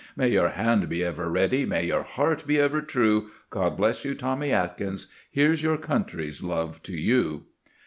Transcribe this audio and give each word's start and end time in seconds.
May 0.15 0.29
your 0.29 0.49
hand 0.49 0.89
be 0.89 1.03
ever 1.03 1.29
ready! 1.29 1.63
May 1.63 1.85
your 1.85 2.01
heart 2.01 2.47
be 2.47 2.57
ever 2.57 2.81
true! 2.81 3.29
God 3.51 3.77
bless 3.77 4.03
you, 4.03 4.15
Tommy 4.15 4.51
Atkins! 4.51 5.05
Here's 5.29 5.61
your 5.61 5.77
country's 5.77 6.41
love 6.41 6.81
to 6.85 6.93
you! 6.93 7.45